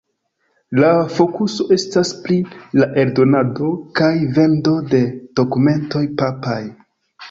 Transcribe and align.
La 0.79 0.87
fokuso 1.17 1.67
estas 1.75 2.15
pri 2.25 2.39
la 2.81 2.89
eldonado 3.05 3.71
kaj 4.03 4.13
vendo 4.41 4.77
de 4.93 5.07
dokumentoj 5.43 6.07
papaj. 6.27 6.63